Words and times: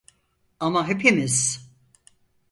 Ama 0.59 0.87
hepimiz. 0.87 1.69